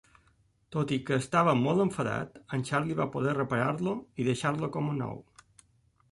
Tot 0.75 0.91
i 0.95 0.95
que 1.09 1.17
estava 1.23 1.51
molt 1.59 1.83
enfadat, 1.83 2.39
en 2.57 2.63
Charlie 2.69 2.97
va 2.99 3.07
poder 3.17 3.35
reparar-lo 3.35 3.93
i 4.23 4.25
deixar-lo 4.31 4.71
com 4.77 4.89
nou. 5.03 5.21